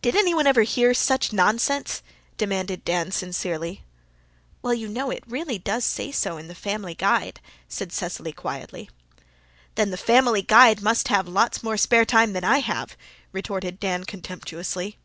"Did 0.00 0.14
anyone 0.14 0.46
ever 0.46 0.62
hear 0.62 0.94
such 0.94 1.32
nonsense?" 1.32 2.00
demanded 2.38 2.84
Dan 2.84 3.10
sincerely. 3.10 3.82
"Well, 4.62 4.72
you 4.72 4.86
know, 4.86 5.10
it 5.10 5.24
really 5.26 5.58
does 5.58 5.84
say 5.84 6.12
so 6.12 6.36
in 6.36 6.46
the 6.46 6.54
Family 6.54 6.94
Guide," 6.94 7.40
said 7.68 7.92
Cecily 7.92 8.30
quietly. 8.32 8.88
"Then 9.74 9.90
the 9.90 9.96
Family 9.96 10.42
Guide 10.42 10.76
people 10.76 10.84
must 10.84 11.08
have 11.08 11.26
lots 11.26 11.64
more 11.64 11.76
spare 11.76 12.04
time 12.04 12.32
than 12.32 12.44
I 12.44 12.58
have," 12.60 12.96
retorted 13.32 13.80
Dan 13.80 14.04
contemptuously. 14.04 14.98